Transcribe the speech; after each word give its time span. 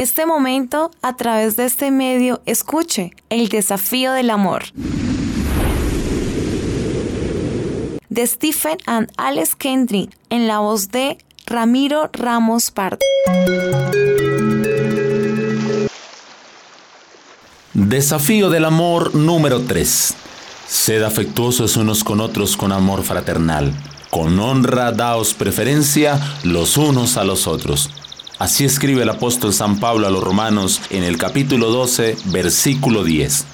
este 0.00 0.24
momento, 0.24 0.90
a 1.02 1.14
través 1.16 1.56
de 1.56 1.66
este 1.66 1.90
medio, 1.90 2.40
escuche 2.46 3.12
el 3.28 3.48
desafío 3.48 4.12
del 4.12 4.30
amor. 4.30 4.64
De 8.08 8.26
Stephen 8.26 8.78
and 8.86 9.12
Alex 9.18 9.54
Kendrick, 9.54 10.16
en 10.30 10.48
la 10.48 10.60
voz 10.60 10.88
de 10.88 11.18
Ramiro 11.46 12.08
Ramos 12.14 12.70
Pardo. 12.70 12.98
Desafío 17.74 18.48
del 18.48 18.64
amor 18.64 19.14
número 19.14 19.60
3. 19.60 20.14
Sed 20.66 21.02
afectuosos 21.02 21.76
unos 21.76 22.04
con 22.04 22.20
otros 22.20 22.56
con 22.56 22.72
amor 22.72 23.02
fraternal. 23.02 23.74
Con 24.10 24.38
honra 24.40 24.92
daos 24.92 25.34
preferencia 25.34 26.18
los 26.42 26.78
unos 26.78 27.18
a 27.18 27.24
los 27.24 27.46
otros. 27.46 27.90
Así 28.40 28.64
escribe 28.64 29.02
el 29.02 29.10
apóstol 29.10 29.52
San 29.52 29.80
Pablo 29.80 30.06
a 30.06 30.10
los 30.10 30.24
romanos 30.24 30.80
en 30.88 31.04
el 31.04 31.18
capítulo 31.18 31.68
12, 31.68 32.16
versículo 32.32 33.04
10. 33.04 33.44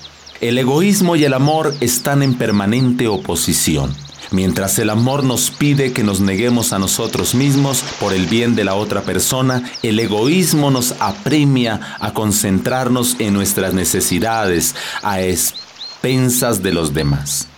El 0.40 0.58
egoísmo 0.58 1.16
y 1.16 1.24
el 1.24 1.34
amor 1.34 1.74
están 1.80 2.22
en 2.22 2.34
permanente 2.34 3.08
oposición. 3.08 3.92
Mientras 4.30 4.78
el 4.78 4.90
amor 4.90 5.24
nos 5.24 5.50
pide 5.50 5.92
que 5.92 6.04
nos 6.04 6.20
neguemos 6.20 6.72
a 6.72 6.78
nosotros 6.78 7.34
mismos 7.34 7.82
por 7.98 8.12
el 8.12 8.26
bien 8.26 8.54
de 8.54 8.62
la 8.62 8.76
otra 8.76 9.02
persona, 9.02 9.68
el 9.82 9.98
egoísmo 9.98 10.70
nos 10.70 10.94
apremia 11.00 11.96
a 11.98 12.12
concentrarnos 12.12 13.16
en 13.18 13.34
nuestras 13.34 13.74
necesidades, 13.74 14.76
a 15.02 15.20
expensas 15.20 16.62
de 16.62 16.72
los 16.72 16.94
demás. 16.94 17.48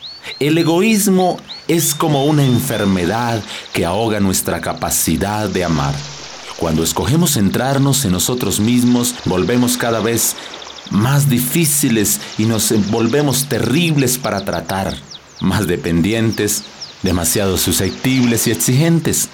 El 0.41 0.57
egoísmo 0.57 1.37
es 1.69 1.95
como 1.95 2.24
una 2.24 2.47
enfermedad 2.47 3.43
que 3.74 3.85
ahoga 3.85 4.19
nuestra 4.19 4.63
capacidad 4.63 5.47
de 5.51 5.65
amar. 5.65 5.95
Cuando 6.59 6.83
escogemos 6.83 7.35
centrarnos 7.35 8.05
en 8.05 8.11
nosotros 8.11 8.59
mismos, 8.59 9.15
volvemos 9.27 9.77
cada 9.77 10.01
vez 10.01 10.35
más 10.91 11.29
difíciles 11.29 12.21
y 12.37 12.46
nos 12.46 12.73
volvemos 12.91 13.45
terribles 13.49 14.19
para 14.19 14.45
tratar 14.45 14.97
más 15.41 15.69
dependientes, 15.69 16.65
demasiado 17.05 17.59
susceptibles 17.59 18.49
y 18.49 18.51
exigentes. 18.51 19.29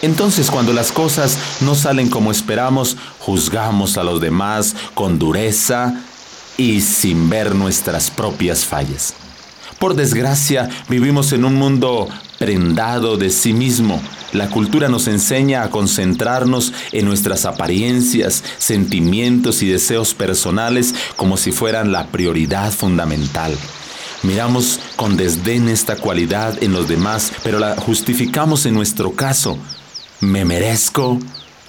Entonces 0.00 0.48
cuando 0.48 0.72
las 0.72 0.92
cosas 0.92 1.38
no 1.60 1.74
salen 1.74 2.08
como 2.08 2.30
esperamos, 2.30 2.96
juzgamos 3.18 3.98
a 3.98 4.04
los 4.04 4.20
demás 4.20 4.76
con 4.94 5.18
dureza 5.18 6.04
y 6.56 6.82
sin 6.82 7.28
ver 7.28 7.56
nuestras 7.56 8.12
propias 8.12 8.64
fallas. 8.64 9.14
Por 9.80 9.94
desgracia, 9.94 10.68
vivimos 10.88 11.32
en 11.32 11.44
un 11.44 11.54
mundo 11.56 12.08
prendado 12.40 13.18
de 13.18 13.28
sí 13.28 13.52
mismo. 13.52 14.00
La 14.32 14.48
cultura 14.48 14.88
nos 14.88 15.08
enseña 15.08 15.62
a 15.62 15.68
concentrarnos 15.68 16.72
en 16.90 17.04
nuestras 17.04 17.44
apariencias, 17.44 18.42
sentimientos 18.56 19.62
y 19.62 19.68
deseos 19.68 20.14
personales 20.14 20.94
como 21.16 21.36
si 21.36 21.52
fueran 21.52 21.92
la 21.92 22.06
prioridad 22.06 22.72
fundamental. 22.72 23.54
Miramos 24.22 24.80
con 24.96 25.18
desdén 25.18 25.68
esta 25.68 25.96
cualidad 25.96 26.62
en 26.62 26.72
los 26.72 26.88
demás, 26.88 27.30
pero 27.44 27.58
la 27.58 27.76
justificamos 27.76 28.64
en 28.64 28.72
nuestro 28.72 29.12
caso. 29.12 29.58
Me 30.20 30.46
merezco, 30.46 31.18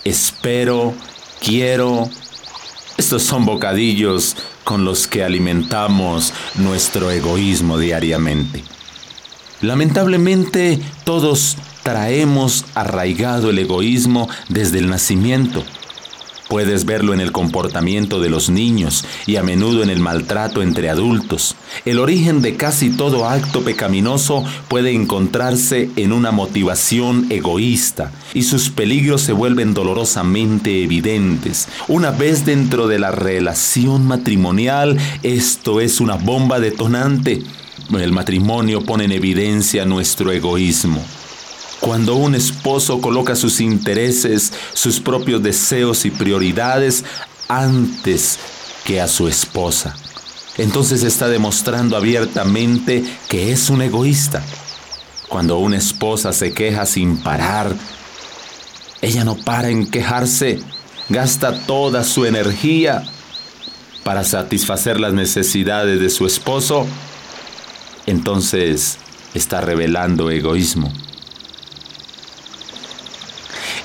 espero, 0.06 0.94
quiero. 1.42 2.10
Estos 2.98 3.24
son 3.24 3.44
bocadillos 3.46 4.38
con 4.64 4.86
los 4.86 5.06
que 5.06 5.22
alimentamos 5.22 6.32
nuestro 6.56 7.12
egoísmo 7.12 7.78
diariamente. 7.78 8.71
Lamentablemente 9.62 10.80
todos 11.04 11.58
traemos 11.84 12.66
arraigado 12.74 13.50
el 13.50 13.60
egoísmo 13.60 14.28
desde 14.50 14.80
el 14.80 14.90
nacimiento. 14.90 15.64
Puedes 16.50 16.84
verlo 16.84 17.14
en 17.14 17.22
el 17.22 17.32
comportamiento 17.32 18.20
de 18.20 18.30
los 18.30 18.50
niños 18.50 19.06
y 19.26 19.38
a 19.38 19.44
menudo 19.44 19.84
en 19.84 19.90
el 19.90 20.00
maltrato 20.00 20.62
entre 20.62 20.90
adultos. 20.90 21.56
El 21.86 21.98
origen 21.98 22.42
de 22.42 22.58
casi 22.58 22.90
todo 22.90 23.26
acto 23.30 23.62
pecaminoso 23.62 24.44
puede 24.68 24.92
encontrarse 24.92 25.90
en 25.96 26.12
una 26.12 26.32
motivación 26.32 27.28
egoísta 27.30 28.12
y 28.34 28.44
sus 28.44 28.70
peligros 28.70 29.22
se 29.22 29.32
vuelven 29.32 29.74
dolorosamente 29.74 30.84
evidentes. 30.84 31.70
Una 31.88 32.12
vez 32.12 32.46
dentro 32.46 32.88
de 32.90 33.00
la 33.00 33.12
relación 33.12 34.06
matrimonial, 34.06 34.98
esto 35.24 35.80
es 35.80 36.02
una 36.02 36.16
bomba 36.16 36.60
detonante. 36.60 37.44
El 38.00 38.12
matrimonio 38.14 38.82
pone 38.82 39.06
en 39.06 39.12
evidencia 39.12 39.86
nuestro 39.86 40.32
egoísmo. 40.32 41.04
Cuando 41.82 42.16
un 42.16 42.36
esposo 42.36 43.02
coloca 43.02 43.36
sus 43.36 43.60
intereses, 43.60 44.54
sus 44.74 45.00
propios 45.00 45.44
deseos 45.44 46.06
y 46.06 46.12
prioridades 46.12 47.04
antes 47.48 48.40
que 48.86 49.02
a 49.02 49.08
su 49.08 49.28
esposa, 49.28 49.96
entonces 50.58 51.04
está 51.04 51.28
demostrando 51.28 51.98
abiertamente 51.98 53.04
que 53.28 53.52
es 53.52 53.70
un 53.70 53.82
egoísta. 53.82 54.44
Cuando 55.28 55.58
una 55.58 55.78
esposa 55.78 56.34
se 56.34 56.54
queja 56.54 56.86
sin 56.86 57.18
parar, 57.18 57.74
ella 59.02 59.24
no 59.24 59.36
para 59.36 59.70
en 59.70 59.90
quejarse, 59.90 60.60
gasta 61.10 61.66
toda 61.66 62.04
su 62.04 62.26
energía 62.26 63.04
para 64.04 64.24
satisfacer 64.24 65.00
las 65.00 65.14
necesidades 65.14 66.00
de 66.00 66.10
su 66.10 66.26
esposo, 66.26 66.86
entonces 68.06 68.98
está 69.34 69.62
revelando 69.62 70.30
egoísmo. 70.30 70.92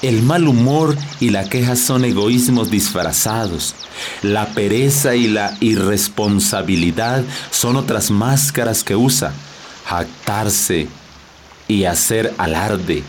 El 0.02 0.22
mal 0.22 0.46
humor 0.46 0.96
y 1.20 1.30
la 1.30 1.48
queja 1.48 1.74
son 1.74 2.04
egoísmos 2.04 2.70
disfrazados. 2.70 3.74
La 4.22 4.46
pereza 4.46 5.16
y 5.16 5.26
la 5.26 5.56
irresponsabilidad 5.60 7.24
son 7.50 7.76
otras 7.76 8.10
máscaras 8.10 8.84
que 8.84 8.94
usa. 8.94 9.32
Jactarse 9.86 10.88
y 11.66 11.84
hacer 11.84 12.34
alarde. 12.38 13.02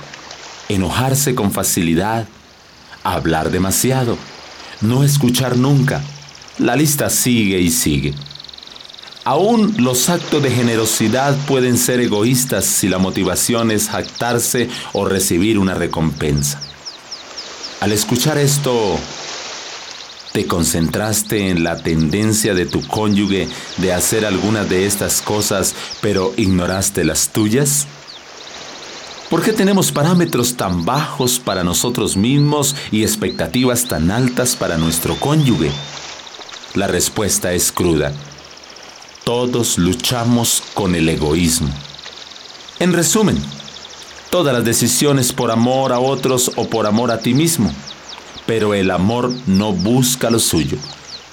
Enojarse 0.69 1.35
con 1.35 1.51
facilidad. 1.51 2.25
Hablar 3.03 3.51
demasiado. 3.51 4.17
No 4.81 5.03
escuchar 5.03 5.57
nunca. 5.57 6.01
La 6.57 6.75
lista 6.75 7.09
sigue 7.09 7.59
y 7.59 7.69
sigue. 7.69 8.15
Aún 9.27 9.75
los 9.79 10.07
actos 10.07 10.41
de 10.41 10.49
generosidad 10.49 11.35
pueden 11.47 11.77
ser 11.77 11.99
egoístas 11.99 12.63
si 12.63 12.87
la 12.87 12.97
motivación 12.97 13.71
es 13.71 13.89
jactarse 13.89 14.69
o 14.93 15.03
recibir 15.03 15.59
una 15.59 15.73
recompensa. 15.73 16.61
Al 17.81 17.91
escuchar 17.91 18.37
esto, 18.37 18.97
¿te 20.31 20.47
concentraste 20.47 21.49
en 21.49 21.65
la 21.65 21.75
tendencia 21.75 22.53
de 22.53 22.67
tu 22.67 22.81
cónyuge 22.87 23.49
de 23.75 23.91
hacer 23.91 24.25
algunas 24.25 24.69
de 24.69 24.85
estas 24.85 25.21
cosas, 25.21 25.75
pero 25.99 26.33
ignoraste 26.37 27.03
las 27.03 27.27
tuyas? 27.33 27.85
¿Por 29.29 29.41
qué 29.41 29.51
tenemos 29.51 29.91
parámetros 29.91 30.55
tan 30.55 30.85
bajos 30.85 31.37
para 31.37 31.65
nosotros 31.65 32.15
mismos 32.15 32.77
y 32.93 33.03
expectativas 33.03 33.89
tan 33.89 34.09
altas 34.09 34.55
para 34.55 34.77
nuestro 34.77 35.17
cónyuge? 35.17 35.69
La 36.75 36.87
respuesta 36.87 37.51
es 37.51 37.73
cruda. 37.73 38.13
Todos 39.27 39.77
luchamos 39.77 40.63
con 40.73 40.95
el 40.95 41.09
egoísmo. 41.09 41.67
En 42.79 42.93
resumen, 42.93 43.37
todas 44.29 44.55
las 44.55 44.63
decisiones 44.63 45.33
por 45.33 45.51
amor 45.51 45.91
a 45.91 45.99
otros 45.99 46.49
o 46.55 46.69
por 46.69 46.85
amor 46.85 47.11
a 47.11 47.19
ti 47.19 47.33
mismo, 47.33 47.69
pero 48.45 48.73
el 48.73 48.89
amor 48.89 49.29
no 49.45 49.73
busca 49.73 50.29
lo 50.29 50.39
suyo. 50.39 50.77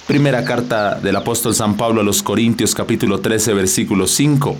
Primera 0.07 0.43
carta 0.43 0.95
del 0.95 1.15
apóstol 1.15 1.55
San 1.55 1.77
Pablo 1.77 2.01
a 2.01 2.03
los 2.03 2.21
Corintios 2.21 2.75
capítulo 2.75 3.21
13 3.21 3.53
versículo 3.53 4.07
5. 4.07 4.57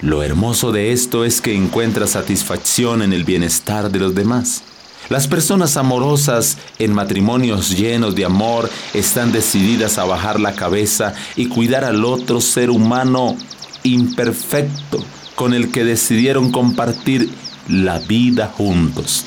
Lo 0.00 0.22
hermoso 0.22 0.72
de 0.72 0.92
esto 0.92 1.26
es 1.26 1.42
que 1.42 1.54
encuentra 1.54 2.06
satisfacción 2.06 3.02
en 3.02 3.12
el 3.12 3.24
bienestar 3.24 3.90
de 3.90 3.98
los 3.98 4.14
demás. 4.14 4.62
Las 5.08 5.26
personas 5.26 5.76
amorosas 5.76 6.58
en 6.78 6.92
matrimonios 6.94 7.76
llenos 7.76 8.14
de 8.14 8.24
amor 8.24 8.70
están 8.94 9.32
decididas 9.32 9.98
a 9.98 10.04
bajar 10.04 10.40
la 10.40 10.54
cabeza 10.54 11.14
y 11.36 11.46
cuidar 11.46 11.84
al 11.84 12.04
otro 12.04 12.40
ser 12.40 12.70
humano 12.70 13.36
imperfecto 13.82 15.04
con 15.34 15.54
el 15.54 15.70
que 15.70 15.84
decidieron 15.84 16.50
compartir 16.52 17.30
la 17.68 17.98
vida 17.98 18.52
juntos. 18.56 19.26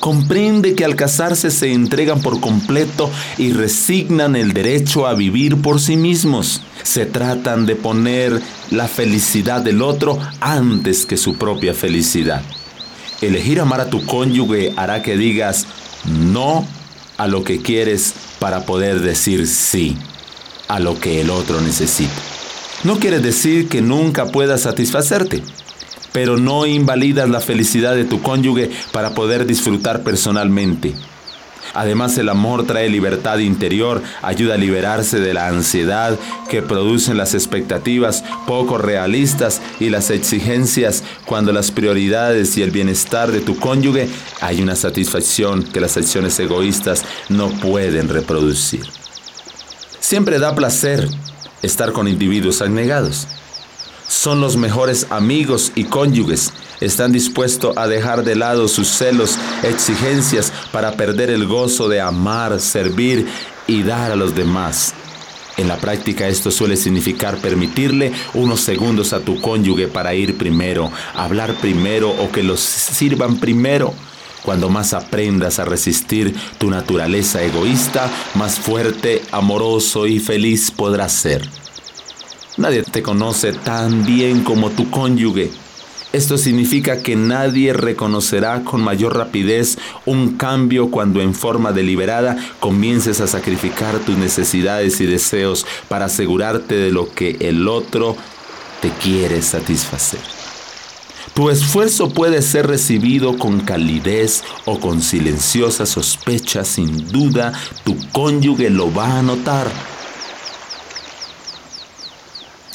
Comprende 0.00 0.74
que 0.74 0.84
al 0.84 0.96
casarse 0.96 1.52
se 1.52 1.72
entregan 1.72 2.20
por 2.22 2.40
completo 2.40 3.08
y 3.38 3.52
resignan 3.52 4.34
el 4.34 4.52
derecho 4.52 5.06
a 5.06 5.14
vivir 5.14 5.62
por 5.62 5.80
sí 5.80 5.96
mismos. 5.96 6.60
Se 6.82 7.06
tratan 7.06 7.66
de 7.66 7.76
poner 7.76 8.42
la 8.72 8.88
felicidad 8.88 9.62
del 9.62 9.80
otro 9.80 10.18
antes 10.40 11.06
que 11.06 11.16
su 11.16 11.36
propia 11.36 11.72
felicidad. 11.72 12.42
Elegir 13.22 13.60
amar 13.60 13.80
a 13.80 13.86
tu 13.88 14.04
cónyuge 14.04 14.72
hará 14.76 15.00
que 15.02 15.16
digas 15.16 15.66
no 16.04 16.66
a 17.16 17.28
lo 17.28 17.44
que 17.44 17.62
quieres 17.62 18.14
para 18.38 18.66
poder 18.66 19.00
decir 19.00 19.46
sí 19.46 19.96
a 20.68 20.80
lo 20.80 20.98
que 20.98 21.20
el 21.20 21.30
otro 21.30 21.60
necesita. 21.60 22.12
No 22.84 22.98
quiere 22.98 23.20
decir 23.20 23.68
que 23.68 23.80
nunca 23.80 24.26
puedas 24.26 24.62
satisfacerte, 24.62 25.42
pero 26.12 26.36
no 26.36 26.66
invalidas 26.66 27.30
la 27.30 27.40
felicidad 27.40 27.94
de 27.94 28.04
tu 28.04 28.22
cónyuge 28.22 28.70
para 28.90 29.14
poder 29.14 29.46
disfrutar 29.46 30.02
personalmente. 30.02 30.94
Además, 31.74 32.16
el 32.18 32.28
amor 32.28 32.66
trae 32.66 32.88
libertad 32.88 33.38
interior, 33.38 34.02
ayuda 34.22 34.54
a 34.54 34.58
liberarse 34.58 35.20
de 35.20 35.34
la 35.34 35.48
ansiedad 35.48 36.18
que 36.48 36.62
producen 36.62 37.16
las 37.16 37.34
expectativas 37.34 38.24
poco 38.46 38.78
realistas 38.78 39.60
y 39.80 39.90
las 39.90 40.10
exigencias 40.10 41.02
cuando 41.26 41.52
las 41.52 41.70
prioridades 41.70 42.56
y 42.56 42.62
el 42.62 42.70
bienestar 42.70 43.32
de 43.32 43.40
tu 43.40 43.56
cónyuge 43.56 44.08
hay 44.40 44.62
una 44.62 44.76
satisfacción 44.76 45.62
que 45.62 45.80
las 45.80 45.96
acciones 45.96 46.38
egoístas 46.38 47.04
no 47.28 47.48
pueden 47.48 48.08
reproducir. 48.08 48.84
Siempre 50.00 50.38
da 50.38 50.54
placer 50.54 51.08
estar 51.62 51.92
con 51.92 52.08
individuos 52.08 52.60
abnegados. 52.60 53.28
Son 54.12 54.42
los 54.42 54.58
mejores 54.58 55.06
amigos 55.08 55.72
y 55.74 55.84
cónyuges 55.84 56.52
están 56.82 57.12
dispuestos 57.12 57.74
a 57.78 57.88
dejar 57.88 58.24
de 58.24 58.36
lado 58.36 58.68
sus 58.68 58.86
celos, 58.88 59.38
exigencias 59.62 60.52
para 60.70 60.92
perder 60.92 61.30
el 61.30 61.46
gozo 61.46 61.88
de 61.88 62.02
amar, 62.02 62.60
servir 62.60 63.26
y 63.66 63.82
dar 63.82 64.12
a 64.12 64.16
los 64.16 64.34
demás. 64.34 64.92
En 65.56 65.66
la 65.66 65.78
práctica 65.78 66.28
esto 66.28 66.50
suele 66.50 66.76
significar 66.76 67.38
permitirle 67.38 68.12
unos 68.34 68.60
segundos 68.60 69.14
a 69.14 69.20
tu 69.20 69.40
cónyuge 69.40 69.88
para 69.88 70.14
ir 70.14 70.36
primero, 70.36 70.92
hablar 71.14 71.54
primero 71.54 72.10
o 72.10 72.30
que 72.30 72.42
los 72.42 72.60
sirvan 72.60 73.38
primero. 73.38 73.94
Cuando 74.42 74.68
más 74.68 74.92
aprendas 74.92 75.58
a 75.58 75.64
resistir 75.64 76.36
tu 76.58 76.68
naturaleza 76.68 77.42
egoísta, 77.42 78.10
más 78.34 78.58
fuerte, 78.58 79.22
amoroso 79.32 80.06
y 80.06 80.18
feliz 80.18 80.70
podrás 80.70 81.12
ser. 81.12 81.61
Nadie 82.56 82.82
te 82.82 83.02
conoce 83.02 83.52
tan 83.52 84.04
bien 84.04 84.44
como 84.44 84.70
tu 84.70 84.90
cónyuge. 84.90 85.50
Esto 86.12 86.36
significa 86.36 87.02
que 87.02 87.16
nadie 87.16 87.72
reconocerá 87.72 88.62
con 88.64 88.82
mayor 88.82 89.16
rapidez 89.16 89.78
un 90.04 90.36
cambio 90.36 90.90
cuando 90.90 91.22
en 91.22 91.34
forma 91.34 91.72
deliberada 91.72 92.36
comiences 92.60 93.22
a 93.22 93.26
sacrificar 93.26 93.98
tus 94.00 94.18
necesidades 94.18 95.00
y 95.00 95.06
deseos 95.06 95.64
para 95.88 96.04
asegurarte 96.04 96.74
de 96.74 96.90
lo 96.90 97.10
que 97.14 97.38
el 97.40 97.66
otro 97.66 98.14
te 98.82 98.90
quiere 98.90 99.40
satisfacer. 99.40 100.20
Tu 101.32 101.48
esfuerzo 101.48 102.10
puede 102.10 102.42
ser 102.42 102.66
recibido 102.66 103.38
con 103.38 103.60
calidez 103.60 104.44
o 104.66 104.78
con 104.78 105.00
silenciosa 105.00 105.86
sospecha, 105.86 106.62
sin 106.62 107.08
duda 107.10 107.54
tu 107.84 107.96
cónyuge 108.12 108.68
lo 108.68 108.92
va 108.92 109.18
a 109.18 109.22
notar. 109.22 109.91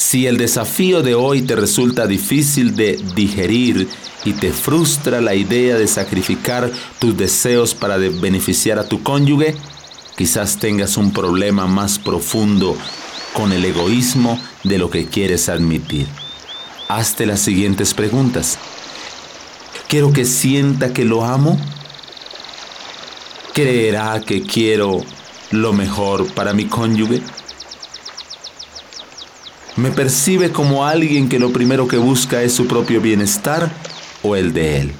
Si 0.09 0.25
el 0.25 0.37
desafío 0.37 1.03
de 1.03 1.15
hoy 1.15 1.41
te 1.41 1.57
resulta 1.57 2.07
difícil 2.07 2.77
de 2.77 2.95
digerir 3.13 3.89
y 4.23 4.31
te 4.31 4.53
frustra 4.53 5.19
la 5.19 5.35
idea 5.35 5.75
de 5.75 5.85
sacrificar 5.85 6.71
tus 6.97 7.17
deseos 7.17 7.75
para 7.75 7.97
beneficiar 7.97 8.79
a 8.79 8.87
tu 8.87 9.03
cónyuge, 9.03 9.57
quizás 10.15 10.59
tengas 10.59 10.95
un 10.95 11.11
problema 11.11 11.67
más 11.67 11.99
profundo 11.99 12.77
con 13.33 13.51
el 13.51 13.65
egoísmo 13.65 14.41
de 14.63 14.77
lo 14.77 14.89
que 14.89 15.07
quieres 15.07 15.49
admitir. 15.49 16.07
Hazte 16.87 17.25
las 17.25 17.41
siguientes 17.41 17.93
preguntas. 17.93 18.57
¿Quiero 19.89 20.13
que 20.13 20.23
sienta 20.23 20.93
que 20.93 21.03
lo 21.03 21.25
amo? 21.25 21.59
¿Creerá 23.53 24.21
que 24.21 24.41
quiero 24.43 25.03
lo 25.51 25.73
mejor 25.73 26.33
para 26.33 26.53
mi 26.53 26.63
cónyuge? 26.63 27.21
Me 29.77 29.91
percibe 29.91 30.51
como 30.51 30.85
alguien 30.87 31.29
que 31.29 31.37
lo 31.37 31.53
primero 31.53 31.87
que 31.87 31.97
busca 31.97 32.41
es 32.41 32.51
su 32.51 32.65
propio 32.65 32.99
bienestar 32.99 33.71
o 34.23 34.35
el 34.35 34.51
de 34.51 34.81
él. 34.81 34.91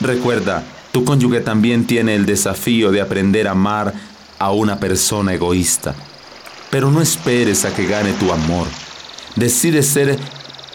Recuerda, 0.00 0.64
tu 0.90 1.04
cónyuge 1.04 1.40
también 1.40 1.86
tiene 1.86 2.14
el 2.14 2.24
desafío 2.24 2.90
de 2.90 3.02
aprender 3.02 3.48
a 3.48 3.50
amar 3.50 3.92
a 4.38 4.50
una 4.52 4.80
persona 4.80 5.34
egoísta. 5.34 5.94
Pero 6.70 6.90
no 6.90 7.02
esperes 7.02 7.66
a 7.66 7.74
que 7.74 7.86
gane 7.86 8.14
tu 8.14 8.32
amor. 8.32 8.66
Decide 9.36 9.82
ser 9.82 10.18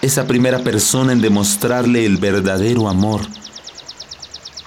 esa 0.04 0.28
primera 0.28 0.60
persona 0.60 1.12
en 1.12 1.22
demostrarle 1.22 2.06
el 2.06 2.18
verdadero 2.18 2.88
amor. 2.88 3.22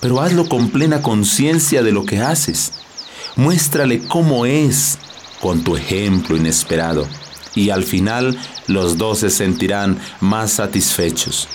Pero 0.00 0.20
hazlo 0.20 0.48
con 0.48 0.70
plena 0.70 1.02
conciencia 1.02 1.84
de 1.84 1.92
lo 1.92 2.04
que 2.04 2.18
haces. 2.18 2.72
Muéstrale 3.36 4.00
cómo 4.08 4.44
es 4.44 4.98
con 5.40 5.62
tu 5.62 5.76
ejemplo 5.76 6.36
inesperado 6.36 7.06
y 7.58 7.70
al 7.70 7.84
final 7.84 8.38
los 8.66 8.96
dos 8.96 9.18
se 9.18 9.30
sentirán 9.30 9.98
más 10.20 10.52
satisfechos. 10.52 11.48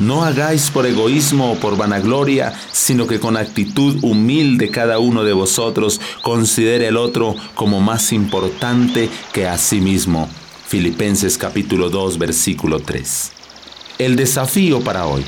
No 0.00 0.24
hagáis 0.24 0.70
por 0.70 0.86
egoísmo 0.86 1.52
o 1.52 1.56
por 1.56 1.76
vanagloria, 1.76 2.54
sino 2.72 3.06
que 3.06 3.20
con 3.20 3.36
actitud 3.36 3.98
humilde 4.02 4.70
cada 4.70 4.98
uno 4.98 5.24
de 5.24 5.34
vosotros 5.34 6.00
considere 6.22 6.88
el 6.88 6.96
otro 6.96 7.36
como 7.54 7.80
más 7.80 8.12
importante 8.12 9.10
que 9.32 9.46
a 9.46 9.58
sí 9.58 9.80
mismo. 9.80 10.28
Filipenses 10.66 11.36
capítulo 11.36 11.90
2 11.90 12.16
versículo 12.16 12.80
3. 12.80 13.32
El 13.98 14.16
desafío 14.16 14.80
para 14.80 15.06
hoy. 15.06 15.22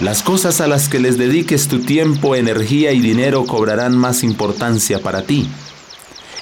Las 0.00 0.22
cosas 0.22 0.60
a 0.60 0.68
las 0.68 0.88
que 0.88 1.00
les 1.00 1.16
dediques 1.16 1.66
tu 1.66 1.80
tiempo, 1.80 2.36
energía 2.36 2.92
y 2.92 3.00
dinero 3.00 3.46
cobrarán 3.46 3.96
más 3.96 4.22
importancia 4.22 5.00
para 5.00 5.22
ti. 5.22 5.48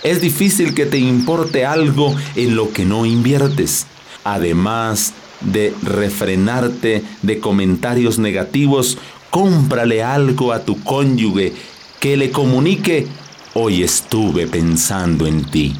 Es 0.07 0.21
difícil 0.21 0.73
que 0.73 0.87
te 0.87 0.99
importe 0.99 1.67
algo 1.67 2.15
en 2.37 2.55
lo 2.55 2.73
que 2.73 2.85
no 2.85 3.05
inviertes. 3.07 3.89
Además 4.23 5.15
de 5.41 5.75
refrenarte 5.83 7.03
de 7.23 7.41
comentarios 7.41 8.17
negativos, 8.21 8.99
cómprale 9.31 10.05
algo 10.05 10.53
a 10.53 10.61
tu 10.61 10.81
cónyuge 10.85 11.55
que 11.99 12.17
le 12.17 12.31
comunique, 12.31 13.09
hoy 13.55 13.83
estuve 13.83 14.47
pensando 14.47 15.27
en 15.27 15.45
ti. 15.45 15.75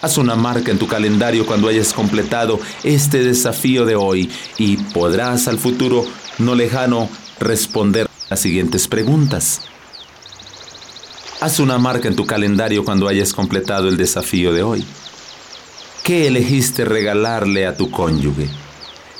Haz 0.00 0.16
una 0.16 0.36
marca 0.36 0.70
en 0.70 0.78
tu 0.78 0.86
calendario 0.86 1.44
cuando 1.44 1.66
hayas 1.66 1.92
completado 1.92 2.60
este 2.84 3.18
desafío 3.24 3.84
de 3.84 3.96
hoy 3.96 4.30
y 4.58 4.76
podrás 4.76 5.48
al 5.48 5.58
futuro 5.58 6.04
no 6.38 6.54
lejano 6.54 7.08
responder 7.40 8.06
las 8.30 8.38
siguientes 8.38 8.86
preguntas. 8.86 9.62
Haz 11.44 11.60
una 11.60 11.76
marca 11.76 12.08
en 12.08 12.16
tu 12.16 12.24
calendario 12.24 12.86
cuando 12.86 13.06
hayas 13.06 13.34
completado 13.34 13.90
el 13.90 13.98
desafío 13.98 14.54
de 14.54 14.62
hoy. 14.62 14.82
¿Qué 16.02 16.26
elegiste 16.26 16.86
regalarle 16.86 17.66
a 17.66 17.76
tu 17.76 17.90
cónyuge? 17.90 18.48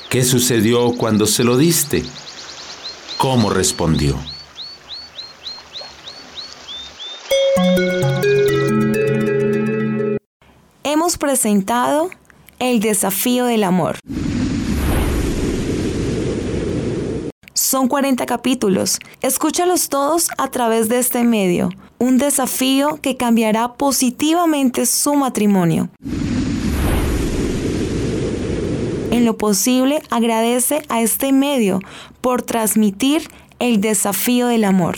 ¿Qué 0.09 0.23
sucedió 0.23 0.93
cuando 0.97 1.27
se 1.27 1.43
lo 1.43 1.55
diste? 1.55 2.03
¿Cómo 3.19 3.51
respondió? 3.51 4.17
Hemos 10.83 11.19
presentado 11.19 12.09
el 12.57 12.79
desafío 12.79 13.45
del 13.45 13.63
amor. 13.63 13.99
Son 17.53 17.87
40 17.87 18.25
capítulos. 18.25 18.97
Escúchalos 19.21 19.89
todos 19.89 20.29
a 20.39 20.49
través 20.49 20.89
de 20.89 20.97
este 20.97 21.23
medio. 21.23 21.69
Un 22.05 22.19
desafío 22.19 22.99
que 23.01 23.17
cambiará 23.17 23.73
positivamente 23.73 24.85
su 24.85 25.15
matrimonio. 25.15 25.89
En 29.09 29.25
lo 29.25 29.37
posible, 29.37 30.03
agradece 30.11 30.83
a 30.87 31.01
este 31.01 31.33
medio 31.33 31.79
por 32.21 32.43
transmitir 32.43 33.27
el 33.57 33.81
desafío 33.81 34.45
del 34.45 34.65
amor. 34.65 34.97